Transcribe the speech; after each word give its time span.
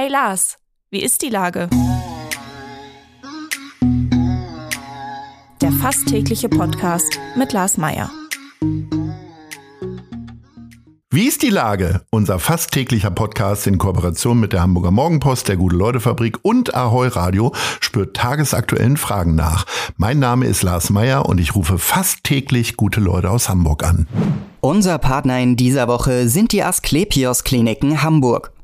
Hey 0.00 0.08
Lars, 0.08 0.58
wie 0.92 1.02
ist 1.02 1.22
die 1.22 1.28
Lage? 1.28 1.68
Der 5.60 5.72
fast 5.72 6.06
tägliche 6.06 6.48
Podcast 6.48 7.18
mit 7.34 7.52
Lars 7.52 7.78
Meier. 7.78 8.08
Wie 11.10 11.26
ist 11.26 11.42
die 11.42 11.50
Lage? 11.50 12.02
Unser 12.10 12.38
fast 12.38 12.70
täglicher 12.70 13.10
Podcast 13.10 13.66
in 13.66 13.78
Kooperation 13.78 14.38
mit 14.38 14.52
der 14.52 14.62
Hamburger 14.62 14.92
Morgenpost, 14.92 15.48
der 15.48 15.56
Gute-Leute-Fabrik 15.56 16.38
und 16.42 16.76
Ahoi 16.76 17.08
Radio 17.08 17.52
spürt 17.80 18.14
tagesaktuellen 18.14 18.98
Fragen 18.98 19.34
nach. 19.34 19.66
Mein 19.96 20.20
Name 20.20 20.46
ist 20.46 20.62
Lars 20.62 20.90
Meier 20.90 21.26
und 21.26 21.40
ich 21.40 21.56
rufe 21.56 21.76
fast 21.76 22.22
täglich 22.22 22.76
gute 22.76 23.00
Leute 23.00 23.32
aus 23.32 23.48
Hamburg 23.48 23.82
an. 23.82 24.06
Unser 24.60 24.98
Partner 24.98 25.40
in 25.40 25.56
dieser 25.56 25.88
Woche 25.88 26.28
sind 26.28 26.52
die 26.52 26.62
Asklepios 26.62 27.42
Kliniken 27.42 28.00
Hamburg. 28.04 28.52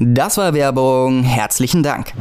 Das 0.00 0.36
war 0.36 0.54
Werbung. 0.54 1.22
Herzlichen 1.22 1.82
Dank. 1.82 2.12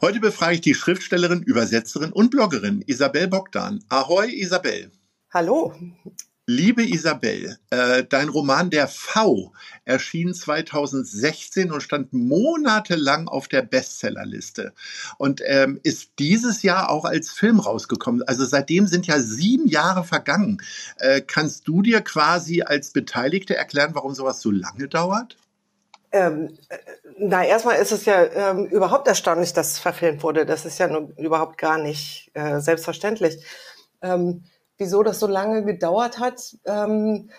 Heute 0.00 0.20
befrage 0.20 0.56
ich 0.56 0.60
die 0.60 0.74
Schriftstellerin, 0.74 1.42
Übersetzerin 1.42 2.12
und 2.12 2.30
Bloggerin 2.30 2.82
Isabel 2.86 3.28
Bogdan. 3.28 3.82
Ahoi, 3.88 4.28
Isabel. 4.28 4.90
Hallo. 5.32 5.74
Liebe 6.46 6.84
Isabel, 6.86 7.56
äh, 7.70 8.04
dein 8.04 8.28
Roman 8.28 8.68
Der 8.68 8.86
V 8.86 9.54
erschien 9.86 10.34
2016 10.34 11.72
und 11.72 11.82
stand 11.82 12.12
monatelang 12.12 13.28
auf 13.28 13.48
der 13.48 13.62
Bestsellerliste 13.62 14.74
und 15.16 15.40
ähm, 15.46 15.80
ist 15.84 16.10
dieses 16.18 16.62
Jahr 16.62 16.90
auch 16.90 17.06
als 17.06 17.30
Film 17.30 17.60
rausgekommen. 17.60 18.22
Also 18.24 18.44
seitdem 18.44 18.86
sind 18.86 19.06
ja 19.06 19.20
sieben 19.20 19.68
Jahre 19.68 20.04
vergangen. 20.04 20.60
Äh, 20.98 21.22
kannst 21.22 21.66
du 21.66 21.80
dir 21.80 22.02
quasi 22.02 22.60
als 22.60 22.90
Beteiligte 22.90 23.56
erklären, 23.56 23.94
warum 23.94 24.12
sowas 24.12 24.42
so 24.42 24.50
lange 24.50 24.86
dauert? 24.86 25.38
Ähm, 26.14 26.56
äh, 26.68 26.78
na, 27.18 27.44
erstmal 27.44 27.76
ist 27.76 27.90
es 27.90 28.04
ja 28.04 28.22
ähm, 28.24 28.66
überhaupt 28.66 29.08
erstaunlich, 29.08 29.52
dass 29.52 29.72
es 29.72 29.78
verfilmt 29.80 30.22
wurde. 30.22 30.46
Das 30.46 30.64
ist 30.64 30.78
ja 30.78 30.86
nun 30.86 31.12
überhaupt 31.16 31.58
gar 31.58 31.76
nicht 31.76 32.30
äh, 32.34 32.60
selbstverständlich. 32.60 33.44
Ähm, 34.00 34.44
wieso 34.78 35.02
das 35.02 35.18
so 35.18 35.26
lange 35.26 35.64
gedauert 35.64 36.20
hat, 36.20 36.56
ähm, 36.66 37.30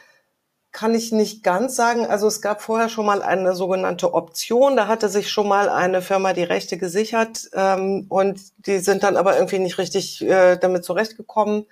kann 0.74 0.94
ich 0.94 1.14
nicht 1.14 1.42
ganz 1.42 1.78
sagen. 1.78 2.06
Also 2.06 2.28
es 2.28 2.42
gab 2.42 2.62
vorher 2.62 2.90
schon 2.90 3.06
mal 3.06 3.22
eine 3.22 3.56
sogenannte 3.56 4.14
Option. 4.14 4.76
Da 4.76 4.88
hatte 4.88 5.08
sich 5.08 5.32
schon 5.32 5.48
mal 5.48 5.70
eine 5.70 6.02
Firma 6.02 6.34
die 6.34 6.44
Rechte 6.44 6.78
gesichert 6.78 7.50
ähm, 7.54 8.08
und 8.10 8.42
die 8.68 8.80
sind 8.80 9.04
dann 9.04 9.16
aber 9.16 9.36
irgendwie 9.38 9.60
nicht 9.60 9.78
richtig 9.78 10.22
äh, 10.22 10.58
damit 10.58 10.84
zurechtgekommen 10.84 11.66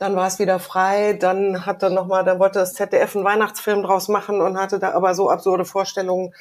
dann 0.00 0.16
war 0.16 0.26
es 0.26 0.38
wieder 0.38 0.58
frei, 0.58 1.12
dann 1.12 1.66
hat 1.66 1.82
er 1.82 1.90
noch 1.90 2.06
mal, 2.06 2.24
dann 2.24 2.38
wollte 2.38 2.58
das 2.58 2.72
ZDF 2.72 3.14
einen 3.14 3.24
Weihnachtsfilm 3.26 3.82
draus 3.82 4.08
machen 4.08 4.40
und 4.40 4.58
hatte 4.58 4.78
da 4.78 4.92
aber 4.92 5.14
so 5.14 5.28
absurde 5.28 5.66
Vorstellungen, 5.66 6.34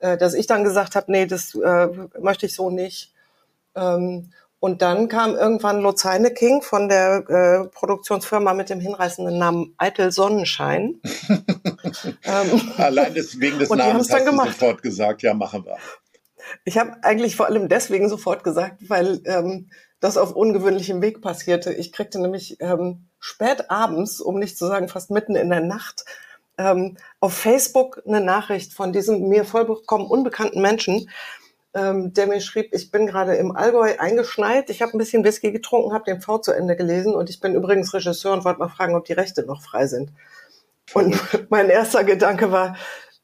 äh, 0.00 0.18
dass 0.18 0.34
ich 0.34 0.48
dann 0.48 0.64
gesagt 0.64 0.96
habe, 0.96 1.12
nee, 1.12 1.24
das 1.24 1.54
äh, 1.54 1.88
möchte 2.18 2.46
ich 2.46 2.56
so 2.56 2.70
nicht. 2.70 3.12
Ähm, 3.76 4.32
und 4.58 4.82
dann 4.82 5.06
kam 5.06 5.36
irgendwann 5.36 5.80
Lutz 5.80 6.04
King 6.34 6.60
von 6.62 6.88
der 6.88 7.24
äh, 7.28 7.68
Produktionsfirma 7.68 8.52
mit 8.52 8.68
dem 8.68 8.80
hinreißenden 8.80 9.38
Namen 9.38 9.74
Eitel 9.78 10.10
Sonnenschein. 10.10 11.00
ähm, 12.24 12.72
Allein 12.78 13.14
deswegen 13.14 13.60
des 13.60 13.70
Namens 13.70 14.12
hast 14.12 14.26
du 14.26 14.34
sofort 14.34 14.82
gesagt, 14.82 15.22
ja, 15.22 15.34
machen 15.34 15.64
wir. 15.64 15.76
Ich 16.64 16.78
habe 16.78 16.96
eigentlich 17.02 17.36
vor 17.36 17.46
allem 17.46 17.68
deswegen 17.68 18.08
sofort 18.08 18.42
gesagt, 18.42 18.88
weil 18.88 19.20
ähm, 19.26 19.68
das 20.04 20.18
auf 20.18 20.36
ungewöhnlichem 20.36 21.00
Weg 21.00 21.22
passierte. 21.22 21.72
Ich 21.72 21.90
kriegte 21.90 22.20
nämlich 22.20 22.58
ähm, 22.60 23.06
spät 23.24 23.70
abends, 23.70 24.20
um 24.20 24.38
nicht 24.38 24.58
zu 24.58 24.66
sagen 24.66 24.88
fast 24.88 25.10
mitten 25.10 25.34
in 25.34 25.48
der 25.48 25.62
Nacht, 25.62 26.04
ähm, 26.58 26.98
auf 27.20 27.32
Facebook 27.32 28.02
eine 28.06 28.20
Nachricht 28.20 28.74
von 28.74 28.92
diesem 28.92 29.28
mir 29.30 29.46
vollkommen 29.46 30.04
unbekannten 30.06 30.60
Menschen, 30.60 31.08
ähm, 31.72 32.12
der 32.12 32.26
mir 32.26 32.42
schrieb, 32.42 32.68
ich 32.72 32.90
bin 32.90 33.06
gerade 33.06 33.34
im 33.36 33.56
Allgäu 33.56 33.94
eingeschneit, 33.98 34.68
ich 34.68 34.82
habe 34.82 34.92
ein 34.92 34.98
bisschen 34.98 35.24
Whisky 35.24 35.52
getrunken, 35.52 35.94
habe 35.94 36.04
den 36.04 36.20
V 36.20 36.36
zu 36.36 36.52
Ende 36.52 36.76
gelesen 36.76 37.14
und 37.14 37.30
ich 37.30 37.40
bin 37.40 37.54
übrigens 37.54 37.94
Regisseur 37.94 38.34
und 38.34 38.44
wollte 38.44 38.58
mal 38.58 38.68
fragen, 38.68 38.94
ob 38.94 39.06
die 39.06 39.14
Rechte 39.14 39.42
noch 39.46 39.62
frei 39.62 39.86
sind. 39.86 40.12
Und 40.92 41.18
mein 41.48 41.70
erster 41.70 42.04
Gedanke 42.04 42.52
war, 42.52 42.76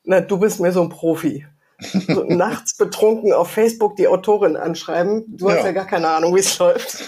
na, 0.05 0.23
du 0.23 0.39
bist 0.39 0.61
mir 0.61 0.73
so 0.73 0.81
ein 0.81 0.89
Profi 0.89 1.47
so 1.81 2.25
nachts 2.29 2.77
betrunken 2.77 3.33
auf 3.33 3.51
Facebook 3.51 3.97
die 3.97 4.09
Autorin 4.09 4.57
anschreiben. 4.57 5.25
Du 5.29 5.49
ja. 5.49 5.57
hast 5.57 5.65
ja 5.65 5.73
gar 5.73 5.87
keine 5.87 6.09
Ahnung, 6.09 6.35
wie 6.35 6.41
es 6.41 6.59
läuft. 6.59 7.05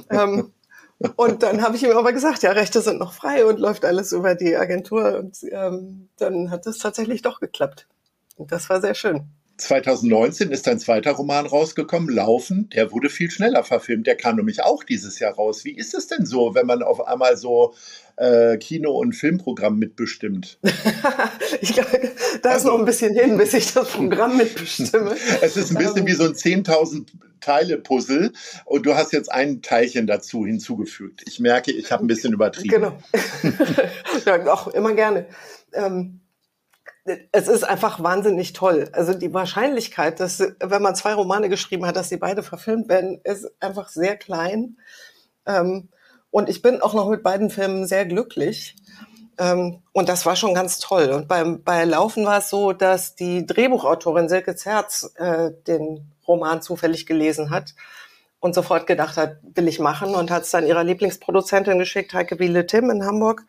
ähm, 0.10 0.52
und 1.16 1.42
dann 1.42 1.62
habe 1.62 1.76
ich 1.76 1.82
ihm 1.82 1.96
aber 1.96 2.12
gesagt, 2.12 2.42
ja, 2.42 2.52
Rechte 2.52 2.80
sind 2.80 2.98
noch 2.98 3.12
frei 3.12 3.44
und 3.44 3.58
läuft 3.58 3.84
alles 3.84 4.12
über 4.12 4.34
die 4.34 4.56
Agentur. 4.56 5.18
Und 5.18 5.38
ähm, 5.50 6.08
dann 6.16 6.50
hat 6.50 6.66
es 6.66 6.78
tatsächlich 6.78 7.22
doch 7.22 7.40
geklappt. 7.40 7.86
Und 8.36 8.52
das 8.52 8.68
war 8.70 8.80
sehr 8.80 8.94
schön. 8.94 9.28
2019 9.56 10.50
ist 10.50 10.66
ein 10.66 10.80
zweiter 10.80 11.12
Roman 11.12 11.46
rausgekommen, 11.46 12.08
Laufen. 12.08 12.68
Der 12.70 12.90
wurde 12.90 13.08
viel 13.08 13.30
schneller 13.30 13.62
verfilmt. 13.62 14.06
Der 14.06 14.16
kam 14.16 14.36
nämlich 14.36 14.62
auch 14.62 14.82
dieses 14.82 15.20
Jahr 15.20 15.34
raus. 15.34 15.64
Wie 15.64 15.76
ist 15.76 15.94
es 15.94 16.08
denn 16.08 16.26
so, 16.26 16.54
wenn 16.54 16.66
man 16.66 16.82
auf 16.82 17.06
einmal 17.06 17.36
so 17.36 17.74
äh, 18.16 18.56
Kino- 18.58 18.98
und 18.98 19.12
Filmprogramm 19.12 19.78
mitbestimmt? 19.78 20.58
ich 21.60 21.72
glaube, 21.72 22.10
da 22.42 22.50
also, 22.50 22.68
ist 22.68 22.72
noch 22.72 22.78
ein 22.80 22.84
bisschen 22.84 23.14
hin, 23.14 23.36
bis 23.36 23.54
ich 23.54 23.72
das 23.72 23.90
Programm 23.90 24.36
mitbestimme. 24.36 25.16
es 25.40 25.56
ist 25.56 25.70
ein 25.70 25.78
bisschen 25.78 25.98
ähm, 25.98 26.06
wie 26.06 26.14
so 26.14 26.24
ein 26.24 26.32
10.000 26.32 27.06
Teile-Puzzle 27.40 28.32
und 28.64 28.86
du 28.86 28.94
hast 28.94 29.12
jetzt 29.12 29.30
ein 29.30 29.62
Teilchen 29.62 30.06
dazu 30.06 30.46
hinzugefügt. 30.46 31.22
Ich 31.26 31.38
merke, 31.38 31.70
ich 31.70 31.92
habe 31.92 32.04
ein 32.04 32.08
bisschen 32.08 32.32
übertrieben. 32.32 32.70
Genau. 32.70 32.98
ja, 34.26 34.52
auch 34.52 34.68
immer 34.68 34.94
gerne. 34.94 35.26
Ähm, 35.74 36.20
es 37.32 37.48
ist 37.48 37.64
einfach 37.64 38.02
wahnsinnig 38.02 38.54
toll. 38.54 38.88
Also 38.92 39.12
die 39.12 39.34
Wahrscheinlichkeit, 39.34 40.20
dass, 40.20 40.40
wenn 40.60 40.82
man 40.82 40.94
zwei 40.94 41.14
Romane 41.14 41.48
geschrieben 41.48 41.84
hat, 41.84 41.96
dass 41.96 42.08
sie 42.08 42.16
beide 42.16 42.42
verfilmt 42.42 42.88
werden, 42.88 43.20
ist 43.24 43.50
einfach 43.60 43.88
sehr 43.90 44.16
klein. 44.16 44.78
Ähm, 45.46 45.88
und 46.30 46.48
ich 46.48 46.62
bin 46.62 46.80
auch 46.80 46.94
noch 46.94 47.08
mit 47.10 47.22
beiden 47.22 47.50
Filmen 47.50 47.86
sehr 47.86 48.06
glücklich. 48.06 48.76
Ähm, 49.38 49.82
und 49.92 50.08
das 50.08 50.24
war 50.24 50.34
schon 50.34 50.54
ganz 50.54 50.78
toll. 50.78 51.10
Und 51.10 51.28
beim, 51.28 51.62
bei 51.62 51.84
Laufen 51.84 52.24
war 52.24 52.38
es 52.38 52.48
so, 52.48 52.72
dass 52.72 53.14
die 53.14 53.46
Drehbuchautorin 53.46 54.28
Silke 54.28 54.56
Zerz 54.56 55.12
äh, 55.16 55.50
den 55.66 56.10
Roman 56.26 56.62
zufällig 56.62 57.04
gelesen 57.04 57.50
hat 57.50 57.74
und 58.40 58.54
sofort 58.54 58.86
gedacht 58.86 59.16
hat, 59.18 59.36
will 59.42 59.68
ich 59.68 59.78
machen 59.78 60.14
und 60.14 60.30
hat 60.30 60.44
es 60.44 60.50
dann 60.50 60.66
ihrer 60.66 60.84
Lieblingsproduzentin 60.84 61.78
geschickt, 61.78 62.14
Heike 62.14 62.38
Wiele 62.38 62.66
Tim 62.66 62.90
in 62.90 63.04
Hamburg 63.04 63.44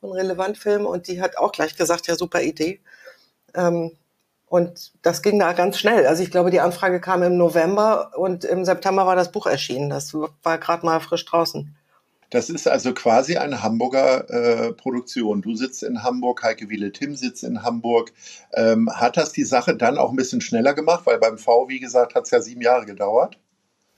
von 0.00 0.12
Relevant 0.12 0.58
Film 0.58 0.86
und 0.86 1.08
die 1.08 1.20
hat 1.20 1.36
auch 1.36 1.52
gleich 1.52 1.76
gesagt, 1.76 2.06
ja 2.06 2.14
super 2.14 2.40
Idee. 2.40 2.80
Ähm, 3.54 3.92
und 4.46 4.90
das 5.02 5.22
ging 5.22 5.38
da 5.38 5.52
ganz 5.52 5.78
schnell. 5.78 6.06
Also 6.06 6.24
ich 6.24 6.32
glaube, 6.32 6.50
die 6.50 6.60
Anfrage 6.60 7.00
kam 7.00 7.22
im 7.22 7.36
November 7.36 8.10
und 8.16 8.44
im 8.44 8.64
September 8.64 9.06
war 9.06 9.14
das 9.14 9.30
Buch 9.30 9.46
erschienen. 9.46 9.90
Das 9.90 10.12
war 10.12 10.58
gerade 10.58 10.84
mal 10.84 10.98
frisch 10.98 11.24
draußen. 11.24 11.72
Das 12.30 12.48
ist 12.48 12.68
also 12.68 12.92
quasi 12.92 13.36
eine 13.36 13.62
Hamburger 13.62 14.30
äh, 14.30 14.72
Produktion. 14.72 15.42
Du 15.42 15.54
sitzt 15.54 15.82
in 15.82 16.02
Hamburg, 16.02 16.42
Heike 16.42 16.68
Wiele 16.68 16.92
Tim 16.92 17.16
sitzt 17.16 17.44
in 17.44 17.62
Hamburg. 17.62 18.12
Ähm, 18.52 18.88
hat 18.92 19.16
das 19.16 19.32
die 19.32 19.44
Sache 19.44 19.76
dann 19.76 19.98
auch 19.98 20.10
ein 20.10 20.16
bisschen 20.16 20.40
schneller 20.40 20.74
gemacht? 20.74 21.06
Weil 21.06 21.18
beim 21.18 21.38
V, 21.38 21.68
wie 21.68 21.80
gesagt, 21.80 22.14
hat 22.14 22.24
es 22.24 22.30
ja 22.30 22.40
sieben 22.40 22.60
Jahre 22.62 22.86
gedauert. 22.86 23.38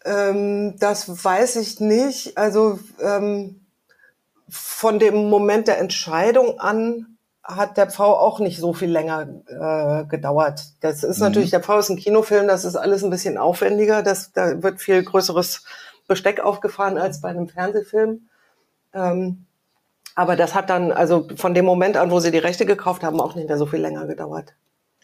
Ähm, 0.04 0.78
das 0.78 1.24
weiß 1.24 1.56
ich 1.56 1.80
nicht. 1.80 2.36
Also 2.38 2.78
ähm, 3.00 3.60
von 4.48 4.98
dem 4.98 5.14
Moment 5.30 5.68
der 5.68 5.78
Entscheidung 5.78 6.58
an 6.58 7.11
hat 7.44 7.76
der 7.76 7.90
Pfau 7.90 8.16
auch 8.16 8.38
nicht 8.38 8.58
so 8.58 8.72
viel 8.72 8.90
länger 8.90 9.28
äh, 9.46 10.04
gedauert. 10.06 10.62
Das 10.80 11.02
ist 11.02 11.18
mhm. 11.18 11.24
natürlich, 11.24 11.50
der 11.50 11.62
Pfau 11.62 11.78
ist 11.78 11.88
ein 11.88 11.96
Kinofilm, 11.96 12.46
das 12.46 12.64
ist 12.64 12.76
alles 12.76 13.02
ein 13.02 13.10
bisschen 13.10 13.36
aufwendiger, 13.36 14.02
das, 14.02 14.32
da 14.32 14.62
wird 14.62 14.80
viel 14.80 15.02
größeres 15.02 15.64
Besteck 16.06 16.40
aufgefahren 16.40 16.98
als 16.98 17.20
bei 17.20 17.28
einem 17.28 17.48
Fernsehfilm. 17.48 18.28
Ähm, 18.94 19.46
aber 20.14 20.36
das 20.36 20.54
hat 20.54 20.70
dann, 20.70 20.92
also 20.92 21.26
von 21.36 21.54
dem 21.54 21.64
Moment 21.64 21.96
an, 21.96 22.10
wo 22.10 22.20
sie 22.20 22.30
die 22.30 22.38
Rechte 22.38 22.66
gekauft 22.66 23.02
haben, 23.02 23.20
auch 23.20 23.34
nicht 23.34 23.48
mehr 23.48 23.58
so 23.58 23.66
viel 23.66 23.80
länger 23.80 24.06
gedauert. 24.06 24.54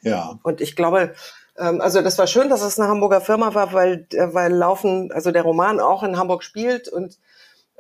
Ja. 0.03 0.39
Und 0.43 0.61
ich 0.61 0.77
glaube, 0.77 1.15
ähm, 1.57 1.81
also 1.81 2.03
das 2.03 2.19
war 2.19 2.27
schön, 2.27 2.49
dass 2.49 2.63
es 2.63 2.79
eine 2.79 2.89
Hamburger 2.89 3.21
Firma 3.21 3.55
war, 3.55 3.73
weil, 3.73 4.07
äh, 4.13 4.33
weil 4.33 4.53
Laufen, 4.53 5.11
also 5.13 5.33
der 5.33 5.43
Roman 5.43 5.81
auch 5.81 6.03
in 6.03 6.17
Hamburg 6.17 6.45
spielt 6.45 6.89
und 6.89 7.19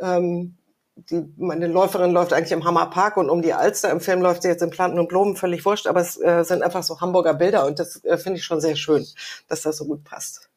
ähm, 0.01 0.58
die, 1.11 1.25
meine 1.37 1.67
Läuferin 1.67 2.13
läuft 2.13 2.33
eigentlich 2.33 2.53
im 2.53 2.65
Hammerpark 2.65 3.17
und 3.17 3.31
um 3.31 3.43
die 3.43 3.53
Alster. 3.53 3.91
Im 3.91 4.01
Film 4.01 4.21
läuft 4.21 4.43
sie 4.43 4.49
jetzt 4.49 4.63
in 4.63 4.71
Planten 4.71 4.99
und 4.99 5.09
Blumen, 5.09 5.37
völlig 5.37 5.65
wurscht, 5.65 5.87
aber 5.87 6.01
es 6.01 6.21
äh, 6.21 6.45
sind 6.45 6.63
einfach 6.63 6.83
so 6.83 7.01
Hamburger 7.01 7.35
Bilder 7.35 7.67
und 7.67 7.79
das 7.79 8.05
äh, 8.05 8.19
finde 8.19 8.39
ich 8.39 8.45
schon 8.45 8.61
sehr 8.61 8.77
schön, 8.77 9.07
dass 9.49 9.63
das 9.63 9.77
so 9.77 9.85
gut 9.85 10.05
passt. 10.05 10.49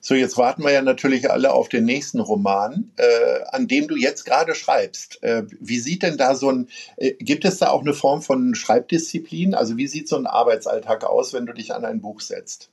So, 0.00 0.14
jetzt 0.14 0.38
warten 0.38 0.62
wir 0.62 0.70
ja 0.70 0.82
natürlich 0.82 1.32
alle 1.32 1.52
auf 1.52 1.68
den 1.68 1.84
nächsten 1.84 2.20
Roman, 2.20 2.92
äh, 2.96 3.40
an 3.50 3.66
dem 3.66 3.88
du 3.88 3.96
jetzt 3.96 4.24
gerade 4.24 4.54
schreibst. 4.54 5.20
Äh, 5.24 5.46
wie 5.58 5.80
sieht 5.80 6.04
denn 6.04 6.16
da 6.16 6.36
so 6.36 6.48
ein, 6.50 6.68
äh, 6.96 7.14
gibt 7.14 7.44
es 7.44 7.58
da 7.58 7.70
auch 7.70 7.80
eine 7.80 7.92
Form 7.92 8.22
von 8.22 8.54
Schreibdisziplin? 8.54 9.54
Also 9.54 9.76
wie 9.76 9.88
sieht 9.88 10.08
so 10.08 10.14
ein 10.14 10.28
Arbeitsalltag 10.28 11.02
aus, 11.02 11.32
wenn 11.32 11.46
du 11.46 11.52
dich 11.52 11.74
an 11.74 11.84
ein 11.84 12.00
Buch 12.00 12.20
setzt? 12.20 12.70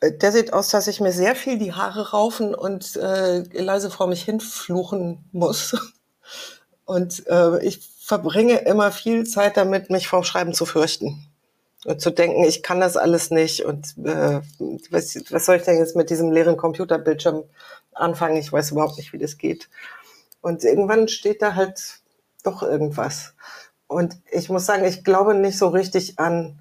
Äh, 0.00 0.12
der 0.12 0.32
sieht 0.32 0.52
aus, 0.52 0.68
dass 0.68 0.86
ich 0.86 1.00
mir 1.00 1.12
sehr 1.12 1.34
viel 1.34 1.58
die 1.58 1.72
Haare 1.72 2.10
raufen 2.10 2.54
und 2.54 2.96
äh, 2.96 3.38
leise 3.58 3.90
vor 3.90 4.06
mich 4.06 4.22
hinfluchen 4.22 5.24
muss. 5.32 5.76
Und 6.90 7.24
äh, 7.28 7.64
ich 7.64 7.88
verbringe 8.00 8.62
immer 8.62 8.90
viel 8.90 9.24
Zeit 9.24 9.56
damit, 9.56 9.90
mich 9.90 10.08
vor 10.08 10.24
Schreiben 10.24 10.52
zu 10.52 10.66
fürchten 10.66 11.24
und 11.84 12.00
zu 12.00 12.10
denken, 12.10 12.42
ich 12.42 12.64
kann 12.64 12.80
das 12.80 12.96
alles 12.96 13.30
nicht 13.30 13.64
und 13.64 13.96
äh, 13.98 14.40
was, 14.90 15.16
was 15.30 15.46
soll 15.46 15.54
ich 15.54 15.62
denn 15.62 15.78
jetzt 15.78 15.94
mit 15.94 16.10
diesem 16.10 16.32
leeren 16.32 16.56
Computerbildschirm 16.56 17.44
anfangen? 17.92 18.38
Ich 18.38 18.52
weiß 18.52 18.72
überhaupt 18.72 18.96
nicht, 18.96 19.12
wie 19.12 19.18
das 19.18 19.38
geht. 19.38 19.68
Und 20.40 20.64
irgendwann 20.64 21.06
steht 21.06 21.42
da 21.42 21.54
halt 21.54 22.00
doch 22.42 22.64
irgendwas. 22.64 23.34
Und 23.86 24.16
ich 24.32 24.48
muss 24.48 24.66
sagen, 24.66 24.84
ich 24.84 25.04
glaube 25.04 25.36
nicht 25.36 25.58
so 25.58 25.68
richtig 25.68 26.18
an 26.18 26.58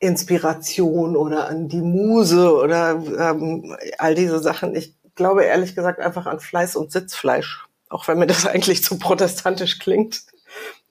Inspiration 0.00 1.16
oder 1.16 1.48
an 1.48 1.66
die 1.68 1.80
Muse 1.80 2.54
oder 2.54 3.02
ähm, 3.18 3.74
all 3.96 4.14
diese 4.14 4.40
Sachen. 4.40 4.76
Ich 4.76 4.94
glaube 5.14 5.44
ehrlich 5.44 5.74
gesagt 5.74 5.98
einfach 5.98 6.26
an 6.26 6.40
Fleiß 6.40 6.76
und 6.76 6.92
Sitzfleisch, 6.92 7.69
auch 7.90 8.08
wenn 8.08 8.18
mir 8.18 8.26
das 8.26 8.46
eigentlich 8.46 8.82
zu 8.82 8.98
protestantisch 8.98 9.78
klingt. 9.78 10.22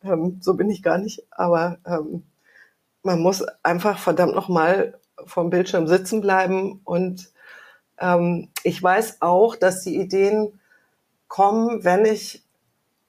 Ähm, 0.03 0.37
so 0.41 0.53
bin 0.53 0.69
ich 0.69 0.83
gar 0.83 0.99
nicht. 0.99 1.23
Aber 1.31 1.79
ähm, 1.85 2.23
man 3.01 3.19
muss 3.19 3.43
einfach 3.63 3.97
verdammt 3.97 4.35
nochmal 4.35 4.99
vom 5.25 5.49
Bildschirm 5.49 5.87
sitzen 5.87 6.21
bleiben. 6.21 6.81
Und 6.83 7.31
ähm, 7.99 8.49
ich 8.63 8.81
weiß 8.81 9.21
auch, 9.21 9.55
dass 9.55 9.83
die 9.83 9.97
Ideen 9.97 10.59
kommen, 11.27 11.83
wenn 11.83 12.05
ich 12.05 12.43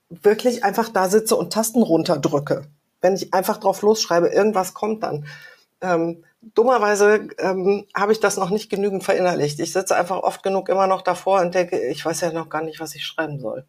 wirklich 0.09 0.63
einfach 0.63 0.89
da 0.89 1.07
sitze 1.07 1.35
und 1.35 1.53
Tasten 1.53 1.81
runterdrücke. 1.81 2.63
Wenn 2.99 3.15
ich 3.15 3.33
einfach 3.33 3.57
drauf 3.57 3.81
losschreibe, 3.81 4.27
irgendwas 4.27 4.73
kommt 4.73 5.03
dann. 5.03 5.25
Ähm, 5.81 6.23
dummerweise 6.41 7.29
ähm, 7.39 7.85
habe 7.95 8.11
ich 8.11 8.19
das 8.19 8.37
noch 8.37 8.49
nicht 8.49 8.69
genügend 8.69 9.03
verinnerlicht. 9.03 9.59
Ich 9.59 9.71
sitze 9.71 9.95
einfach 9.95 10.17
oft 10.17 10.43
genug 10.43 10.69
immer 10.69 10.87
noch 10.87 11.01
davor 11.01 11.41
und 11.41 11.55
denke, 11.55 11.79
ich 11.79 12.05
weiß 12.05 12.21
ja 12.21 12.33
noch 12.33 12.49
gar 12.49 12.61
nicht, 12.61 12.79
was 12.79 12.93
ich 12.93 13.05
schreiben 13.05 13.39
soll. 13.39 13.65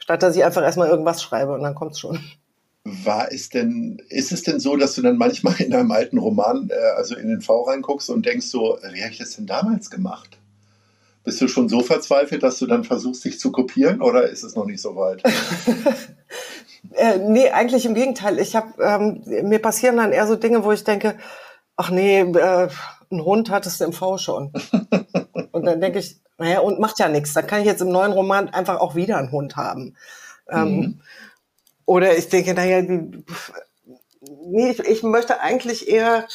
Statt 0.00 0.22
dass 0.22 0.34
ich 0.34 0.44
einfach 0.44 0.62
erstmal 0.62 0.88
irgendwas 0.88 1.22
schreibe 1.22 1.52
und 1.52 1.62
dann 1.62 1.76
kommt's 1.76 2.00
schon 2.00 2.18
war 2.84 3.30
es 3.30 3.50
denn, 3.50 4.00
ist 4.08 4.32
es 4.32 4.42
denn 4.42 4.58
so, 4.58 4.76
dass 4.76 4.94
du 4.94 5.02
dann 5.02 5.18
manchmal 5.18 5.60
in 5.60 5.74
einem 5.74 5.90
alten 5.90 6.18
Roman, 6.18 6.70
äh, 6.70 6.96
also 6.96 7.14
in 7.14 7.28
den 7.28 7.40
V 7.40 7.62
reinguckst 7.62 8.10
und 8.10 8.24
denkst 8.24 8.46
so, 8.46 8.78
wie 8.92 9.02
habe 9.02 9.12
ich 9.12 9.18
das 9.18 9.36
denn 9.36 9.46
damals 9.46 9.90
gemacht? 9.90 10.38
Bist 11.22 11.40
du 11.40 11.48
schon 11.48 11.68
so 11.68 11.80
verzweifelt, 11.80 12.42
dass 12.42 12.58
du 12.58 12.66
dann 12.66 12.84
versuchst, 12.84 13.24
dich 13.24 13.38
zu 13.38 13.52
kopieren 13.52 14.00
oder 14.00 14.28
ist 14.28 14.42
es 14.42 14.56
noch 14.56 14.64
nicht 14.64 14.80
so 14.80 14.96
weit? 14.96 15.22
äh, 16.94 17.18
nee, 17.18 17.50
eigentlich 17.50 17.84
im 17.84 17.94
Gegenteil. 17.94 18.38
Ich 18.38 18.56
habe 18.56 18.82
ähm, 18.82 19.22
mir 19.46 19.58
passieren 19.58 19.98
dann 19.98 20.12
eher 20.12 20.26
so 20.26 20.36
Dinge, 20.36 20.64
wo 20.64 20.72
ich 20.72 20.82
denke, 20.82 21.18
ach 21.76 21.90
nee, 21.90 22.20
äh, 22.20 22.68
ein 23.10 23.24
Hund 23.24 23.50
hattest 23.50 23.80
du 23.80 23.84
im 23.84 23.92
V 23.92 24.16
schon. 24.16 24.52
und 25.52 25.66
dann 25.66 25.80
denke 25.82 25.98
ich, 25.98 26.16
naja, 26.40 26.60
und 26.60 26.80
macht 26.80 26.98
ja 26.98 27.08
nichts. 27.08 27.34
Dann 27.34 27.46
kann 27.46 27.60
ich 27.60 27.66
jetzt 27.66 27.82
im 27.82 27.92
neuen 27.92 28.12
Roman 28.12 28.48
einfach 28.48 28.80
auch 28.80 28.94
wieder 28.94 29.18
einen 29.18 29.30
Hund 29.30 29.56
haben. 29.56 29.94
Ähm, 30.48 30.76
mhm. 30.76 31.00
Oder 31.84 32.16
ich 32.16 32.30
denke, 32.30 32.54
naja, 32.54 32.80
die, 32.80 33.24
nee, 34.46 34.70
ich, 34.70 34.78
ich 34.78 35.02
möchte 35.02 35.40
eigentlich 35.40 35.86
eher 35.86 36.26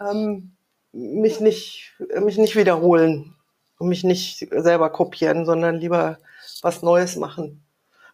ähm, 0.00 0.52
mich, 0.92 1.40
nicht, 1.40 1.92
mich 2.22 2.38
nicht 2.38 2.56
wiederholen 2.56 3.36
und 3.78 3.88
mich 3.88 4.02
nicht 4.02 4.48
selber 4.50 4.88
kopieren, 4.88 5.44
sondern 5.44 5.76
lieber 5.76 6.18
was 6.62 6.80
Neues 6.80 7.16
machen. 7.16 7.62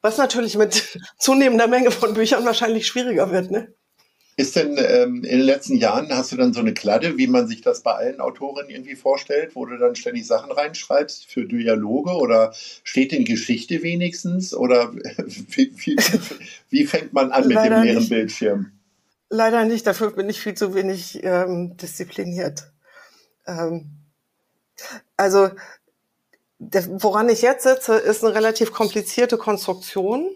Was 0.00 0.18
natürlich 0.18 0.56
mit 0.56 0.98
zunehmender 1.16 1.68
Menge 1.68 1.92
von 1.92 2.14
Büchern 2.14 2.44
wahrscheinlich 2.44 2.88
schwieriger 2.88 3.30
wird, 3.30 3.52
ne? 3.52 3.72
Ist 4.38 4.54
denn 4.54 4.76
ähm, 4.76 5.24
in 5.24 5.38
den 5.38 5.46
letzten 5.46 5.76
Jahren, 5.76 6.10
hast 6.10 6.30
du 6.30 6.36
dann 6.36 6.52
so 6.52 6.60
eine 6.60 6.74
Kladde, 6.74 7.16
wie 7.16 7.26
man 7.26 7.48
sich 7.48 7.62
das 7.62 7.80
bei 7.80 7.92
allen 7.92 8.20
Autorinnen 8.20 8.70
irgendwie 8.70 8.94
vorstellt, 8.94 9.56
wo 9.56 9.64
du 9.64 9.78
dann 9.78 9.96
ständig 9.96 10.26
Sachen 10.26 10.52
reinschreibst 10.52 11.24
für 11.24 11.46
Dialoge 11.46 12.10
oder 12.10 12.52
steht 12.84 13.14
in 13.14 13.24
Geschichte 13.24 13.82
wenigstens? 13.82 14.54
Oder 14.54 14.92
wie, 14.94 15.72
wie, 15.76 15.96
wie 16.68 16.84
fängt 16.84 17.14
man 17.14 17.32
an 17.32 17.48
mit 17.48 17.54
Leider 17.54 17.76
dem 17.76 17.84
leeren 17.84 17.98
nicht. 17.98 18.10
Bildschirm? 18.10 18.72
Leider 19.30 19.64
nicht, 19.64 19.86
dafür 19.86 20.10
bin 20.10 20.28
ich 20.28 20.40
viel 20.40 20.54
zu 20.54 20.74
wenig 20.74 21.24
ähm, 21.24 21.78
diszipliniert. 21.78 22.70
Ähm, 23.46 23.86
also, 25.16 25.48
der, 26.58 27.02
woran 27.02 27.30
ich 27.30 27.40
jetzt 27.40 27.62
sitze, 27.62 27.96
ist 27.96 28.22
eine 28.22 28.34
relativ 28.34 28.72
komplizierte 28.72 29.38
Konstruktion. 29.38 30.28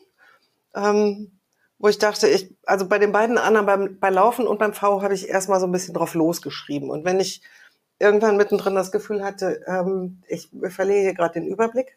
Ähm, 0.74 1.32
wo 1.80 1.88
ich 1.88 1.98
dachte, 1.98 2.28
ich, 2.28 2.54
also 2.66 2.86
bei 2.86 2.98
den 2.98 3.10
beiden 3.10 3.38
anderen, 3.38 3.66
beim, 3.66 3.98
bei 3.98 4.10
Laufen 4.10 4.46
und 4.46 4.58
beim 4.58 4.74
V, 4.74 5.02
habe 5.02 5.14
ich 5.14 5.28
erstmal 5.28 5.60
so 5.60 5.66
ein 5.66 5.72
bisschen 5.72 5.94
drauf 5.94 6.14
losgeschrieben. 6.14 6.90
Und 6.90 7.06
wenn 7.06 7.18
ich 7.18 7.40
irgendwann 7.98 8.36
mittendrin 8.36 8.74
das 8.74 8.92
Gefühl 8.92 9.24
hatte, 9.24 9.64
ähm, 9.66 10.22
ich 10.28 10.50
verliere 10.68 11.00
hier 11.00 11.14
gerade 11.14 11.40
den 11.40 11.48
Überblick, 11.48 11.96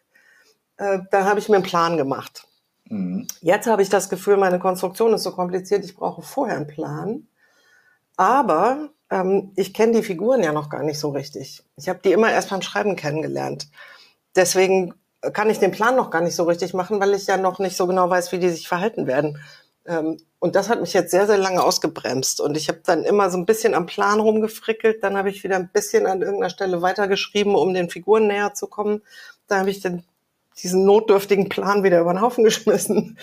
äh, 0.78 1.00
dann 1.12 1.26
habe 1.26 1.40
ich 1.40 1.50
mir 1.50 1.58
einen 1.58 1.66
Plan 1.66 1.98
gemacht. 1.98 2.48
Mhm. 2.86 3.28
Jetzt 3.42 3.68
habe 3.68 3.82
ich 3.82 3.90
das 3.90 4.10
Gefühl, 4.10 4.38
meine 4.38 4.58
Konstruktion 4.58 5.14
ist 5.14 5.24
so 5.24 5.32
kompliziert, 5.32 5.84
ich 5.84 5.96
brauche 5.96 6.22
vorher 6.22 6.56
einen 6.56 6.68
Plan. 6.68 7.28
Aber 8.16 8.90
ähm, 9.10 9.52
ich 9.58 9.74
kenne 9.74 9.92
die 9.92 10.04
Figuren 10.04 10.44
ja 10.44 10.54
noch 10.54 10.70
gar 10.70 10.84
nicht 10.84 11.00
so 11.00 11.10
richtig. 11.10 11.62
Ich 11.76 11.90
habe 11.90 12.00
die 12.04 12.14
immer 12.14 12.32
erst 12.32 12.52
beim 12.52 12.62
Schreiben 12.62 12.96
kennengelernt. 12.96 13.68
Deswegen 14.34 14.94
kann 15.34 15.50
ich 15.50 15.60
den 15.60 15.72
Plan 15.72 15.96
noch 15.96 16.10
gar 16.10 16.22
nicht 16.22 16.36
so 16.36 16.44
richtig 16.44 16.74
machen, 16.74 17.02
weil 17.02 17.14
ich 17.14 17.28
ja 17.28 17.38
noch 17.38 17.60
nicht 17.60 17.76
so 17.76 17.86
genau 17.86 18.10
weiß, 18.10 18.32
wie 18.32 18.40
die 18.40 18.50
sich 18.50 18.68
verhalten 18.68 19.08
werden. 19.08 19.40
Ähm, 19.86 20.18
und 20.40 20.56
das 20.56 20.70
hat 20.70 20.82
mich 20.82 20.94
jetzt 20.94 21.12
sehr, 21.12 21.28
sehr 21.28 21.38
lange 21.38 21.64
ausgebremst. 21.64 22.42
Und 22.42 22.58
ich 22.58 22.68
habe 22.68 22.82
dann 22.86 23.04
immer 23.04 23.30
so 23.30 23.38
ein 23.38 23.46
bisschen 23.46 23.74
am 23.74 23.86
Plan 23.86 24.20
rumgefrickelt. 24.20 25.04
Dann 25.04 25.18
habe 25.18 25.30
ich 25.30 25.44
wieder 25.44 25.56
ein 25.56 25.70
bisschen 25.72 26.06
an 26.06 26.22
irgendeiner 26.22 26.50
Stelle 26.50 26.82
weitergeschrieben, 26.82 27.56
um 27.56 27.74
den 27.74 27.90
Figuren 27.90 28.28
näher 28.28 28.54
zu 28.54 28.68
kommen. 28.68 29.02
Dann 29.48 29.60
habe 29.60 29.70
ich 29.70 29.82
dann 29.82 30.04
diesen 30.62 30.86
notdürftigen 30.86 31.50
Plan 31.50 31.84
wieder 31.84 32.02
über 32.02 32.14
den 32.14 32.22
Haufen 32.22 32.44
geschmissen. 32.44 33.18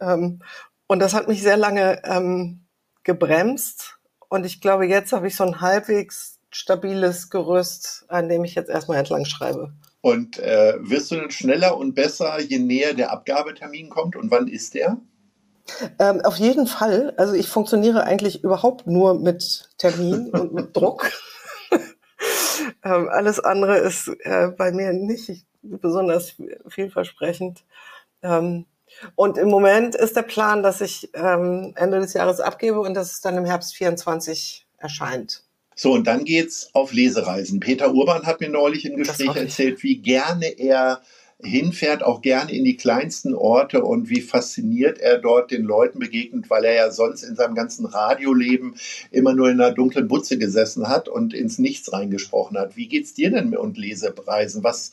Ähm, 0.00 0.40
und 0.86 0.98
das 0.98 1.14
hat 1.14 1.28
mich 1.28 1.42
sehr 1.42 1.56
lange 1.56 2.02
ähm, 2.04 2.60
gebremst. 3.02 3.98
Und 4.28 4.44
ich 4.44 4.60
glaube, 4.60 4.86
jetzt 4.86 5.12
habe 5.12 5.28
ich 5.28 5.36
so 5.36 5.44
ein 5.44 5.60
halbwegs 5.60 6.38
stabiles 6.50 7.30
Gerüst, 7.30 8.04
an 8.08 8.28
dem 8.28 8.44
ich 8.44 8.54
jetzt 8.54 8.70
erstmal 8.70 8.98
entlang 8.98 9.24
schreibe. 9.24 9.72
Und 10.00 10.38
äh, 10.38 10.74
wirst 10.80 11.10
du 11.10 11.16
dann 11.16 11.30
schneller 11.30 11.76
und 11.78 11.94
besser, 11.94 12.40
je 12.40 12.58
näher 12.58 12.94
der 12.94 13.10
Abgabetermin 13.10 13.88
kommt? 13.88 14.16
Und 14.16 14.30
wann 14.30 14.48
ist 14.48 14.74
der? 14.74 14.98
Ähm, 15.98 16.20
auf 16.22 16.36
jeden 16.36 16.66
Fall. 16.66 17.14
Also 17.16 17.34
ich 17.34 17.48
funktioniere 17.48 18.04
eigentlich 18.04 18.44
überhaupt 18.44 18.86
nur 18.86 19.14
mit 19.14 19.70
Termin 19.78 20.28
und 20.32 20.52
mit 20.52 20.76
Druck. 20.76 21.10
ähm, 22.84 23.08
alles 23.08 23.40
andere 23.40 23.78
ist 23.78 24.08
äh, 24.20 24.48
bei 24.48 24.72
mir 24.72 24.92
nicht 24.92 25.44
besonders 25.62 26.34
vielversprechend. 26.68 27.64
Ähm, 28.22 28.66
und 29.16 29.38
im 29.38 29.48
Moment 29.48 29.94
ist 29.94 30.16
der 30.16 30.22
Plan, 30.22 30.62
dass 30.62 30.80
ich 30.80 31.10
ähm, 31.14 31.72
Ende 31.76 32.00
des 32.00 32.12
Jahres 32.12 32.40
abgebe 32.40 32.80
und 32.80 32.94
dass 32.94 33.12
es 33.12 33.20
dann 33.20 33.36
im 33.36 33.44
Herbst 33.44 33.74
24 33.74 34.66
erscheint. 34.78 35.42
So, 35.74 35.92
und 35.92 36.06
dann 36.06 36.24
geht's 36.24 36.70
auf 36.72 36.92
Lesereisen. 36.92 37.58
Peter 37.58 37.92
Urban 37.92 38.24
hat 38.24 38.40
mir 38.40 38.48
neulich 38.48 38.84
im 38.84 38.96
Gespräch 38.96 39.34
erzählt, 39.34 39.82
wie 39.82 39.98
gerne 39.98 40.46
er 40.46 41.02
hinfährt, 41.44 42.02
auch 42.02 42.22
gerne 42.22 42.52
in 42.52 42.64
die 42.64 42.76
kleinsten 42.76 43.34
Orte 43.34 43.82
und 43.82 44.08
wie 44.08 44.20
fasziniert 44.20 44.98
er 44.98 45.18
dort 45.18 45.50
den 45.50 45.62
Leuten 45.64 45.98
begegnet, 45.98 46.50
weil 46.50 46.64
er 46.64 46.74
ja 46.74 46.90
sonst 46.90 47.22
in 47.22 47.36
seinem 47.36 47.54
ganzen 47.54 47.86
Radioleben 47.86 48.74
immer 49.10 49.34
nur 49.34 49.50
in 49.50 49.60
einer 49.60 49.72
dunklen 49.72 50.08
Butze 50.08 50.38
gesessen 50.38 50.88
hat 50.88 51.08
und 51.08 51.34
ins 51.34 51.58
Nichts 51.58 51.92
reingesprochen 51.92 52.58
hat. 52.58 52.76
Wie 52.76 52.88
geht's 52.88 53.14
dir 53.14 53.30
denn 53.30 53.56
und 53.56 53.76
Lesepreisen? 53.76 54.64
Was, 54.64 54.92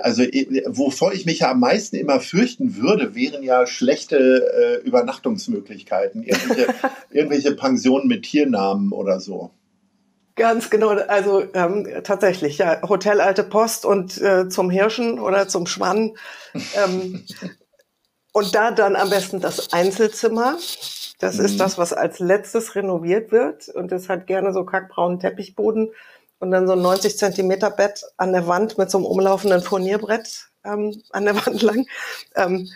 also, 0.00 0.22
wovor 0.66 1.12
ich 1.12 1.26
mich 1.26 1.40
ja 1.40 1.50
am 1.50 1.60
meisten 1.60 1.96
immer 1.96 2.20
fürchten 2.20 2.76
würde, 2.76 3.14
wären 3.14 3.42
ja 3.42 3.66
schlechte 3.66 4.80
äh, 4.82 4.86
Übernachtungsmöglichkeiten, 4.86 6.22
irgendwelche, 6.22 6.74
irgendwelche 7.10 7.52
Pensionen 7.52 8.08
mit 8.08 8.22
Tiernamen 8.22 8.92
oder 8.92 9.20
so. 9.20 9.50
Ganz 10.40 10.70
genau, 10.70 10.88
also 10.88 11.44
ähm, 11.52 11.86
tatsächlich, 12.02 12.56
ja, 12.56 12.80
Hotel 12.88 13.20
Alte 13.20 13.44
Post 13.44 13.84
und 13.84 14.18
äh, 14.22 14.48
zum 14.48 14.70
Hirschen 14.70 15.20
oder 15.20 15.48
zum 15.48 15.66
Schwann. 15.66 16.14
Ähm, 16.82 17.26
und 18.32 18.54
da 18.54 18.70
dann 18.70 18.96
am 18.96 19.10
besten 19.10 19.40
das 19.40 19.74
Einzelzimmer. 19.74 20.56
Das 21.18 21.36
mhm. 21.36 21.44
ist 21.44 21.60
das, 21.60 21.76
was 21.76 21.92
als 21.92 22.20
letztes 22.20 22.74
renoviert 22.74 23.32
wird. 23.32 23.68
Und 23.68 23.92
es 23.92 24.08
hat 24.08 24.26
gerne 24.26 24.54
so 24.54 24.64
kackbraunen 24.64 25.20
Teppichboden 25.20 25.90
und 26.38 26.50
dann 26.50 26.66
so 26.66 26.72
ein 26.72 26.80
90 26.80 27.18
Zentimeter 27.18 27.70
Bett 27.70 28.02
an 28.16 28.32
der 28.32 28.46
Wand 28.46 28.78
mit 28.78 28.90
so 28.90 28.96
einem 28.96 29.04
umlaufenden 29.04 29.60
Furnierbrett 29.60 30.48
ähm, 30.64 31.02
an 31.10 31.26
der 31.26 31.36
Wand 31.46 31.60
lang. 31.60 31.84
Ähm, 32.34 32.66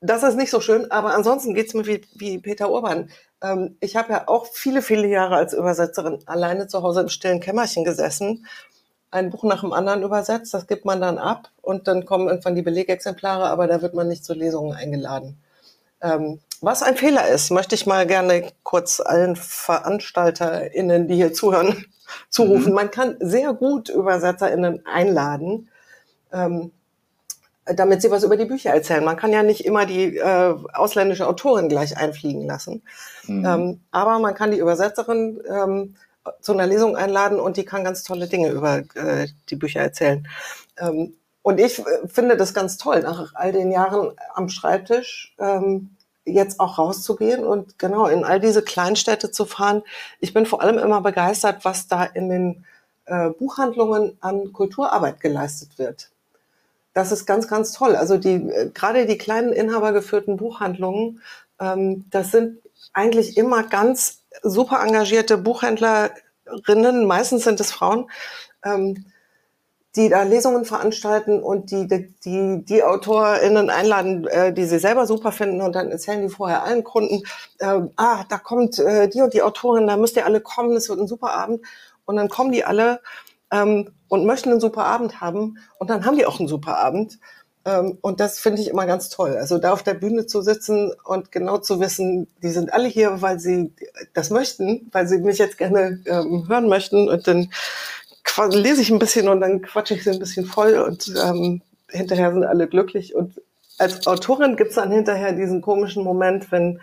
das 0.00 0.22
ist 0.22 0.36
nicht 0.36 0.52
so 0.52 0.60
schön, 0.60 0.88
aber 0.92 1.16
ansonsten 1.16 1.52
geht's 1.52 1.74
mir 1.74 1.84
wie, 1.84 2.02
wie 2.14 2.38
Peter 2.38 2.70
Urban. 2.70 3.10
Ähm, 3.42 3.76
ich 3.80 3.96
habe 3.96 4.12
ja 4.12 4.28
auch 4.28 4.46
viele, 4.46 4.82
viele 4.82 5.08
Jahre 5.08 5.36
als 5.36 5.52
Übersetzerin 5.52 6.18
alleine 6.26 6.66
zu 6.66 6.82
Hause 6.82 7.00
im 7.00 7.08
stillen 7.08 7.40
Kämmerchen 7.40 7.84
gesessen 7.84 8.46
ein 9.10 9.30
Buch 9.30 9.44
nach 9.44 9.60
dem 9.60 9.72
anderen 9.72 10.02
übersetzt. 10.02 10.52
Das 10.54 10.66
gibt 10.66 10.84
man 10.84 11.00
dann 11.00 11.18
ab 11.18 11.50
und 11.62 11.88
dann 11.88 12.04
kommen 12.04 12.28
irgendwann 12.28 12.54
die 12.54 12.62
Belegexemplare, 12.62 13.46
aber 13.48 13.66
da 13.66 13.82
wird 13.82 13.94
man 13.94 14.08
nicht 14.08 14.24
zu 14.24 14.34
Lesungen 14.34 14.74
eingeladen. 14.74 15.38
Ähm, 16.00 16.40
was 16.60 16.82
ein 16.82 16.96
Fehler 16.96 17.28
ist, 17.28 17.50
möchte 17.50 17.74
ich 17.74 17.86
mal 17.86 18.06
gerne 18.06 18.50
kurz 18.62 19.00
allen 19.00 19.36
VeranstalterInnen, 19.36 21.08
die 21.08 21.14
hier 21.14 21.32
zuhören, 21.32 21.86
zurufen. 22.28 22.70
Mhm. 22.70 22.74
Man 22.74 22.90
kann 22.90 23.16
sehr 23.20 23.52
gut 23.54 23.88
ÜbersetzerInnen 23.88 24.84
einladen, 24.86 25.70
ähm, 26.32 26.72
damit 27.74 28.02
sie 28.02 28.10
was 28.10 28.24
über 28.24 28.36
die 28.36 28.44
Bücher 28.44 28.70
erzählen. 28.70 29.04
Man 29.04 29.16
kann 29.16 29.32
ja 29.32 29.42
nicht 29.42 29.64
immer 29.64 29.86
die 29.86 30.16
äh, 30.16 30.54
ausländische 30.72 31.26
Autorin 31.26 31.68
gleich 31.68 31.96
einfliegen 31.96 32.46
lassen. 32.46 32.82
Mhm. 33.26 33.44
Ähm, 33.44 33.80
aber 33.90 34.18
man 34.18 34.34
kann 34.34 34.50
die 34.50 34.58
Übersetzerin 34.58 35.40
ähm, 35.48 35.96
zu 36.40 36.52
einer 36.52 36.66
Lesung 36.66 36.96
einladen 36.96 37.40
und 37.40 37.56
die 37.56 37.64
kann 37.64 37.84
ganz 37.84 38.02
tolle 38.02 38.26
Dinge 38.26 38.50
über 38.50 38.82
äh, 38.94 39.28
die 39.50 39.56
Bücher 39.56 39.80
erzählen. 39.80 40.26
Ähm, 40.78 41.14
und 41.42 41.60
ich 41.60 41.78
äh, 41.78 41.84
finde 42.08 42.36
das 42.36 42.54
ganz 42.54 42.76
toll, 42.76 43.00
nach 43.00 43.34
all 43.34 43.52
den 43.52 43.70
Jahren 43.70 44.12
am 44.34 44.48
Schreibtisch 44.48 45.34
ähm, 45.38 45.90
jetzt 46.24 46.60
auch 46.60 46.78
rauszugehen 46.78 47.44
und 47.44 47.78
genau 47.78 48.06
in 48.06 48.24
all 48.24 48.40
diese 48.40 48.62
Kleinstädte 48.62 49.30
zu 49.30 49.46
fahren. 49.46 49.82
Ich 50.20 50.34
bin 50.34 50.46
vor 50.46 50.62
allem 50.62 50.78
immer 50.78 51.00
begeistert, 51.00 51.64
was 51.64 51.88
da 51.88 52.04
in 52.04 52.28
den 52.28 52.64
äh, 53.06 53.30
Buchhandlungen 53.30 54.18
an 54.20 54.52
Kulturarbeit 54.52 55.20
geleistet 55.20 55.78
wird. 55.78 56.10
Das 56.98 57.12
ist 57.12 57.26
ganz, 57.26 57.46
ganz 57.46 57.70
toll. 57.70 57.94
Also 57.94 58.16
die 58.16 58.34
äh, 58.34 58.70
gerade 58.74 59.06
die 59.06 59.18
kleinen 59.18 59.52
inhabergeführten 59.52 60.36
Buchhandlungen, 60.36 61.22
ähm, 61.60 62.06
das 62.10 62.32
sind 62.32 62.58
eigentlich 62.92 63.36
immer 63.36 63.62
ganz 63.62 64.24
super 64.42 64.82
engagierte 64.84 65.38
Buchhändlerinnen. 65.38 67.06
Meistens 67.06 67.44
sind 67.44 67.60
es 67.60 67.70
Frauen. 67.70 68.10
Ähm, 68.64 69.04
die 69.94 70.08
da 70.08 70.22
Lesungen 70.24 70.64
veranstalten 70.64 71.40
und 71.40 71.70
die 71.70 71.86
die, 71.86 72.12
die, 72.24 72.64
die 72.64 72.82
AutorInnen 72.82 73.70
einladen, 73.70 74.26
äh, 74.26 74.52
die 74.52 74.64
sie 74.64 74.80
selber 74.80 75.06
super 75.06 75.30
finden 75.30 75.62
und 75.62 75.74
dann 75.74 75.90
erzählen 75.92 76.22
die 76.22 76.28
vorher 76.28 76.64
allen 76.64 76.82
Kunden, 76.82 77.22
äh, 77.60 77.80
ah, 77.96 78.24
da 78.28 78.38
kommt 78.38 78.78
äh, 78.80 79.08
die 79.08 79.22
und 79.22 79.34
die 79.34 79.42
Autorin, 79.42 79.86
da 79.86 79.96
müsst 79.96 80.16
ihr 80.16 80.26
alle 80.26 80.40
kommen, 80.40 80.76
es 80.76 80.88
wird 80.88 80.98
ein 81.00 81.08
super 81.08 81.32
Abend. 81.32 81.64
Und 82.06 82.16
dann 82.16 82.28
kommen 82.28 82.52
die 82.52 82.64
alle 82.64 83.00
ähm, 83.50 83.90
und 84.08 84.26
möchten 84.26 84.50
einen 84.50 84.60
super 84.60 84.84
Abend 84.84 85.20
haben 85.20 85.58
und 85.78 85.90
dann 85.90 86.04
haben 86.04 86.16
die 86.16 86.26
auch 86.26 86.38
einen 86.38 86.48
super 86.48 86.78
Abend. 86.78 87.18
Ähm, 87.64 87.98
und 88.00 88.20
das 88.20 88.38
finde 88.38 88.62
ich 88.62 88.68
immer 88.68 88.86
ganz 88.86 89.08
toll. 89.08 89.36
Also 89.36 89.58
da 89.58 89.72
auf 89.72 89.82
der 89.82 89.94
Bühne 89.94 90.26
zu 90.26 90.42
sitzen 90.42 90.92
und 91.04 91.32
genau 91.32 91.58
zu 91.58 91.80
wissen, 91.80 92.28
die 92.42 92.50
sind 92.50 92.72
alle 92.72 92.88
hier, 92.88 93.20
weil 93.20 93.40
sie 93.40 93.72
das 94.14 94.30
möchten, 94.30 94.88
weil 94.92 95.06
sie 95.08 95.18
mich 95.18 95.38
jetzt 95.38 95.58
gerne 95.58 96.00
ähm, 96.06 96.46
hören 96.48 96.68
möchten 96.68 97.08
und 97.08 97.26
dann 97.26 97.50
lese 98.50 98.82
ich 98.82 98.90
ein 98.90 98.98
bisschen 98.98 99.28
und 99.28 99.40
dann 99.40 99.62
quatsche 99.62 99.94
ich 99.94 100.04
sie 100.04 100.10
ein 100.10 100.18
bisschen 100.18 100.46
voll 100.46 100.74
und 100.74 101.12
ähm, 101.22 101.60
hinterher 101.90 102.32
sind 102.32 102.44
alle 102.44 102.68
glücklich. 102.68 103.14
Und 103.14 103.40
als 103.78 104.06
Autorin 104.06 104.56
gibt 104.56 104.70
es 104.70 104.76
dann 104.76 104.92
hinterher 104.92 105.32
diesen 105.32 105.60
komischen 105.60 106.04
Moment, 106.04 106.52
wenn 106.52 106.80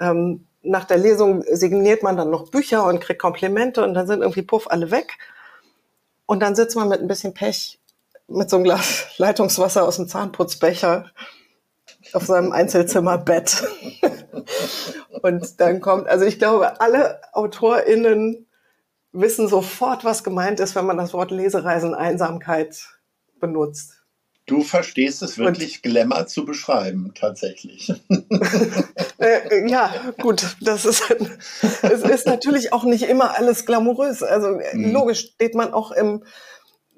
ähm, 0.00 0.46
nach 0.62 0.84
der 0.84 0.98
Lesung 0.98 1.42
signiert 1.50 2.02
man 2.02 2.16
dann 2.16 2.30
noch 2.30 2.50
Bücher 2.50 2.86
und 2.86 3.00
kriegt 3.00 3.20
Komplimente 3.20 3.82
und 3.82 3.94
dann 3.94 4.06
sind 4.06 4.20
irgendwie 4.20 4.42
puff 4.42 4.70
alle 4.70 4.90
weg. 4.90 5.18
Und 6.26 6.40
dann 6.40 6.54
sitzt 6.54 6.76
man 6.76 6.88
mit 6.88 7.00
ein 7.00 7.08
bisschen 7.08 7.34
Pech 7.34 7.80
mit 8.28 8.50
so 8.50 8.56
einem 8.56 8.64
Glas 8.64 9.06
Leitungswasser 9.18 9.84
aus 9.84 9.96
dem 9.96 10.08
Zahnputzbecher 10.08 11.10
auf 12.12 12.24
seinem 12.24 12.52
Einzelzimmerbett. 12.52 13.64
und 15.22 15.60
dann 15.60 15.80
kommt, 15.80 16.08
also 16.08 16.24
ich 16.24 16.38
glaube, 16.38 16.80
alle 16.80 17.20
AutorInnen 17.32 18.46
wissen 19.12 19.48
sofort, 19.48 20.04
was 20.04 20.24
gemeint 20.24 20.60
ist, 20.60 20.74
wenn 20.74 20.86
man 20.86 20.96
das 20.96 21.12
Wort 21.12 21.30
Lesereisen 21.30 21.94
Einsamkeit 21.94 22.88
benutzt. 23.38 24.01
Du 24.46 24.62
verstehst 24.62 25.22
es 25.22 25.38
wirklich 25.38 25.76
Und, 25.76 25.82
Glamour 25.82 26.26
zu 26.26 26.44
beschreiben, 26.44 27.12
tatsächlich. 27.14 27.92
äh, 29.18 29.68
ja, 29.68 29.92
gut, 30.20 30.56
das 30.60 30.84
ist, 30.84 31.04
es 31.82 32.02
ist 32.02 32.26
natürlich 32.26 32.72
auch 32.72 32.82
nicht 32.84 33.04
immer 33.04 33.36
alles 33.38 33.66
glamourös. 33.66 34.22
Also 34.22 34.58
mhm. 34.72 34.92
logisch 34.92 35.30
steht 35.34 35.54
man 35.54 35.72
auch 35.72 35.92
im 35.92 36.24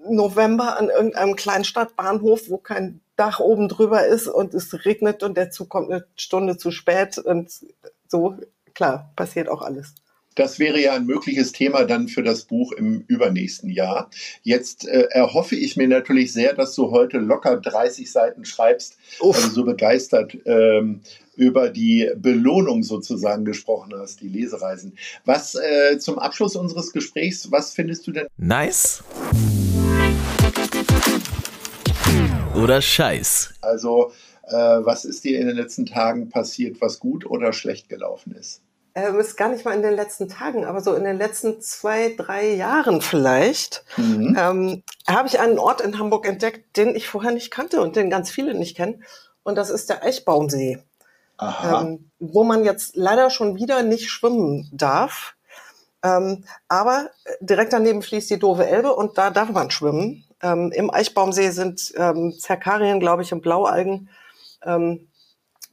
November 0.08 0.78
an 0.78 0.88
irgendeinem 0.88 1.36
Kleinstadtbahnhof, 1.36 2.48
wo 2.48 2.58
kein 2.58 3.00
Dach 3.16 3.40
oben 3.40 3.68
drüber 3.68 4.06
ist 4.06 4.26
und 4.26 4.54
es 4.54 4.84
regnet 4.84 5.22
und 5.22 5.36
der 5.36 5.50
Zug 5.50 5.68
kommt 5.68 5.90
eine 5.90 6.06
Stunde 6.16 6.56
zu 6.56 6.70
spät 6.70 7.18
und 7.18 7.50
so, 8.08 8.36
klar, 8.74 9.12
passiert 9.16 9.48
auch 9.48 9.62
alles. 9.62 9.94
Das 10.34 10.58
wäre 10.58 10.80
ja 10.80 10.94
ein 10.94 11.06
mögliches 11.06 11.52
Thema 11.52 11.84
dann 11.84 12.08
für 12.08 12.24
das 12.24 12.42
Buch 12.42 12.72
im 12.72 13.04
übernächsten 13.06 13.70
Jahr. 13.70 14.10
Jetzt 14.42 14.88
äh, 14.88 15.06
erhoffe 15.10 15.54
ich 15.54 15.76
mir 15.76 15.86
natürlich 15.86 16.32
sehr, 16.32 16.54
dass 16.54 16.74
du 16.74 16.90
heute 16.90 17.18
locker 17.18 17.56
30 17.56 18.10
Seiten 18.10 18.44
schreibst, 18.44 18.96
Uff. 19.20 19.36
weil 19.36 19.48
du 19.48 19.54
so 19.54 19.64
begeistert 19.64 20.36
ähm, 20.44 21.02
über 21.36 21.70
die 21.70 22.10
Belohnung 22.16 22.82
sozusagen 22.82 23.44
gesprochen 23.44 23.92
hast, 23.96 24.22
die 24.22 24.28
Lesereisen. 24.28 24.96
Was 25.24 25.54
äh, 25.54 25.98
zum 25.98 26.18
Abschluss 26.18 26.56
unseres 26.56 26.92
Gesprächs, 26.92 27.52
was 27.52 27.72
findest 27.72 28.04
du 28.08 28.10
denn? 28.10 28.26
Nice. 28.36 29.04
Oder 32.60 32.82
Scheiß. 32.82 33.54
Also, 33.60 34.10
äh, 34.48 34.52
was 34.52 35.04
ist 35.04 35.22
dir 35.22 35.38
in 35.38 35.46
den 35.46 35.56
letzten 35.56 35.86
Tagen 35.86 36.28
passiert, 36.28 36.80
was 36.80 36.98
gut 36.98 37.24
oder 37.24 37.52
schlecht 37.52 37.88
gelaufen 37.88 38.34
ist? 38.34 38.63
Ähm, 38.94 39.18
ist 39.18 39.36
gar 39.36 39.48
nicht 39.48 39.64
mal 39.64 39.74
in 39.74 39.82
den 39.82 39.94
letzten 39.94 40.28
Tagen, 40.28 40.64
aber 40.64 40.80
so 40.80 40.94
in 40.94 41.04
den 41.04 41.18
letzten 41.18 41.60
zwei, 41.60 42.14
drei 42.16 42.54
Jahren 42.54 43.00
vielleicht, 43.00 43.84
mhm. 43.96 44.36
ähm, 44.38 44.82
habe 45.08 45.28
ich 45.28 45.40
einen 45.40 45.58
Ort 45.58 45.80
in 45.80 45.98
Hamburg 45.98 46.26
entdeckt, 46.28 46.76
den 46.76 46.94
ich 46.94 47.08
vorher 47.08 47.32
nicht 47.32 47.50
kannte 47.50 47.80
und 47.80 47.96
den 47.96 48.08
ganz 48.08 48.30
viele 48.30 48.54
nicht 48.54 48.76
kennen. 48.76 49.02
Und 49.42 49.56
das 49.56 49.70
ist 49.70 49.90
der 49.90 50.04
Eichbaumsee, 50.04 50.78
ähm, 51.40 52.10
wo 52.20 52.44
man 52.44 52.64
jetzt 52.64 52.94
leider 52.94 53.30
schon 53.30 53.56
wieder 53.56 53.82
nicht 53.82 54.10
schwimmen 54.10 54.70
darf. 54.72 55.34
Ähm, 56.04 56.44
aber 56.68 57.10
direkt 57.40 57.72
daneben 57.72 58.02
fließt 58.02 58.30
die 58.30 58.38
Dove 58.38 58.66
Elbe 58.66 58.94
und 58.94 59.18
da 59.18 59.30
darf 59.30 59.50
man 59.50 59.70
schwimmen. 59.70 60.24
Ähm, 60.42 60.70
Im 60.72 60.90
Eichbaumsee 60.90 61.50
sind 61.50 61.92
ähm, 61.96 62.32
Zerkarien, 62.38 63.00
glaube 63.00 63.22
ich, 63.22 63.32
und 63.32 63.40
Blaualgen. 63.40 64.08
Ähm, 64.64 65.08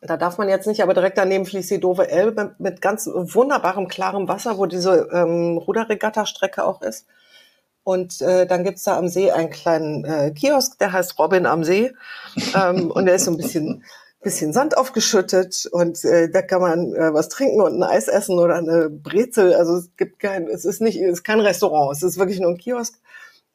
da 0.02 0.18
darf 0.18 0.38
man 0.38 0.50
jetzt 0.50 0.66
nicht, 0.66 0.82
aber 0.82 0.94
direkt 0.96 1.18
daneben 1.18 1.46
fließt 1.46 1.70
die 1.70 1.80
Dove 1.80 2.10
Elbe 2.10 2.56
mit 2.58 2.82
ganz 2.82 3.08
wunderbarem, 3.08 3.88
klarem 3.88 4.28
Wasser, 4.28 4.58
wo 4.58 4.66
diese 4.66 5.10
ähm, 5.14 5.58
Ruderregatta-Strecke 5.58 6.64
auch 6.64 6.82
ist. 6.82 7.06
Und 7.84 8.22
äh, 8.22 8.46
dann 8.48 8.64
gibt's 8.64 8.84
da 8.84 8.98
am 8.98 9.08
See 9.08 9.32
einen 9.32 9.50
kleinen 9.50 10.06
äh, 10.06 10.32
Kiosk, 10.32 10.78
der 10.80 10.92
heißt 10.92 11.18
Robin 11.20 11.46
am 11.46 11.64
See. 11.64 11.94
ähm, 12.56 12.90
und 12.92 13.06
der 13.06 13.16
ist 13.16 13.26
so 13.26 13.32
ein 13.32 13.38
bisschen, 13.38 13.84
bisschen 14.22 14.54
Sand 14.54 14.76
aufgeschüttet 14.76 15.68
und 15.72 16.04
äh, 16.04 16.30
da 16.30 16.42
kann 16.42 16.62
man 16.62 16.94
äh, 16.94 17.14
was 17.14 17.30
trinken 17.30 17.62
und 17.62 17.76
ein 17.76 17.84
Eis 17.84 18.08
essen 18.08 18.40
oder 18.40 18.56
eine 18.56 18.90
Brezel. 18.90 19.54
Also 19.54 19.78
es 19.78 19.90
gibt 19.98 20.20
kein, 20.20 20.48
es 20.48 20.66
ist 20.66 20.82
nicht, 20.82 21.00
es 21.00 21.20
ist 21.20 21.24
kein 21.24 21.40
Restaurant, 21.40 21.96
es 21.96 22.04
ist 22.04 22.18
wirklich 22.18 22.40
nur 22.40 22.52
ein 22.52 22.58
Kiosk. 22.58 23.00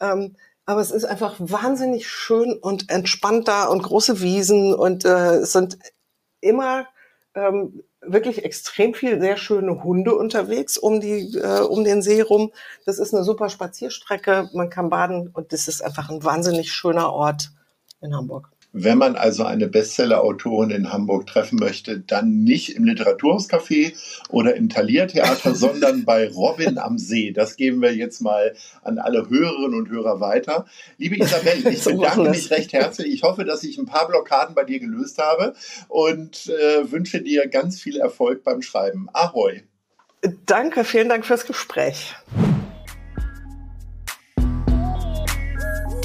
Ähm, 0.01 0.37
aber 0.65 0.81
es 0.81 0.91
ist 0.91 1.05
einfach 1.05 1.37
wahnsinnig 1.39 2.09
schön 2.09 2.59
und 2.61 2.91
entspannt 2.91 3.47
da 3.47 3.67
und 3.67 3.83
große 3.83 4.21
Wiesen 4.21 4.75
und 4.75 5.05
äh, 5.05 5.37
es 5.37 5.53
sind 5.53 5.79
immer 6.41 6.87
ähm, 7.35 7.83
wirklich 8.01 8.45
extrem 8.45 8.95
viel 8.95 9.21
sehr 9.21 9.37
schöne 9.37 9.83
Hunde 9.83 10.15
unterwegs 10.15 10.79
um 10.79 11.01
die 11.01 11.37
äh, 11.37 11.61
um 11.61 11.85
den 11.85 12.03
See 12.03 12.21
rum. 12.21 12.53
Das 12.85 12.99
ist 12.99 13.15
eine 13.15 13.25
super 13.25 13.49
Spazierstrecke, 13.49 14.51
man 14.55 14.71
kann 14.71 14.91
baden 14.91 15.31
und 15.33 15.53
das 15.53 15.69
ist 15.69 15.83
einfach 15.83 16.09
ein 16.09 16.25
wahnsinnig 16.25 16.73
schöner 16.73 17.13
Ort 17.13 17.51
in 18.01 18.15
Hamburg. 18.15 18.49
Wenn 18.79 18.99
man 18.99 19.17
also 19.17 19.43
eine 19.43 19.69
Bestseller-Autorin 19.69 20.69
in 20.71 20.93
Hamburg 20.93 21.27
treffen 21.27 21.59
möchte, 21.59 21.99
dann 21.99 22.45
nicht 22.45 22.77
im 22.77 22.85
Literaturhauscafé 22.85 23.95
oder 24.29 24.55
im 24.55 24.69
Thalia-Theater, 24.69 25.55
sondern 25.55 26.05
bei 26.05 26.29
Robin 26.29 26.77
am 26.77 26.99
See. 26.99 27.33
Das 27.33 27.57
geben 27.57 27.81
wir 27.81 27.95
jetzt 27.95 28.21
mal 28.21 28.55
an 28.83 28.99
alle 28.99 29.31
Hörerinnen 29.31 29.79
und 29.79 29.89
Hörer 29.89 30.21
weiter. 30.21 30.67
Liebe 30.99 31.17
Isabel, 31.17 31.67
ich 31.73 31.85
bedanke 31.85 32.29
mich 32.29 32.51
recht 32.51 32.75
herzlich. 32.75 33.15
Ich 33.15 33.23
hoffe, 33.23 33.47
dass 33.47 33.65
ich 33.65 33.79
ein 33.79 33.87
paar 33.87 34.09
Blockaden 34.09 34.55
bei 34.55 34.65
dir 34.65 34.79
gelöst 34.79 35.17
habe 35.17 35.55
und 35.89 36.47
äh, 36.49 36.93
wünsche 36.93 37.23
dir 37.23 37.49
ganz 37.49 37.81
viel 37.81 37.97
Erfolg 37.97 38.45
beim 38.45 38.61
Schreiben. 38.61 39.09
Ahoi! 39.15 39.63
Danke, 40.45 40.85
vielen 40.85 41.09
Dank 41.09 41.25
fürs 41.25 41.47
Gespräch. 41.47 42.15